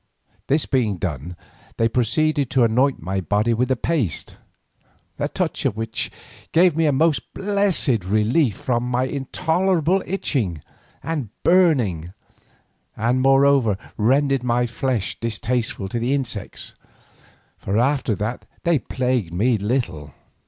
[0.47, 1.35] This being done,
[1.77, 4.35] they proceeded to anoint my body with the paste,
[5.17, 6.09] the touch of which
[6.51, 10.63] gave me a most blessed relief from my intolerable itching
[11.03, 12.13] and burning,
[12.97, 16.73] and moreover rendered my flesh distasteful to the insects,
[17.59, 20.15] for after that they plagued me little.